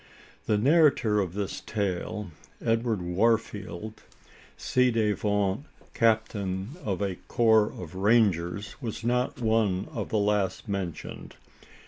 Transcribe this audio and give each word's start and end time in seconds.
The 0.47 0.57
narrator 0.57 1.19
of 1.19 1.35
this 1.35 1.61
tale, 1.63 2.31
Edward 2.59 3.03
Warfield 3.03 4.01
ci 4.57 4.89
devant 4.89 5.65
captain 5.93 6.69
of 6.83 7.03
a 7.03 7.17
corps 7.27 7.71
of 7.71 7.93
"rangers" 7.93 8.77
was 8.81 9.03
not 9.03 9.39
one 9.41 9.87
of 9.91 10.09
the 10.09 10.17
last 10.17 10.67
mentioned. 10.67 11.35